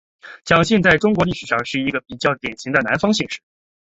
[0.45, 3.39] 蒋姓在中国历史上是一个比较典型的南方姓氏。